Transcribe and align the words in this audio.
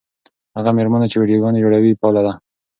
هغه 0.57 0.71
مېرمنه 0.77 1.05
چې 1.11 1.15
ویډیوګانې 1.19 1.61
جوړوي 1.63 1.97
فعاله 1.99 2.21
ده. 2.25 2.33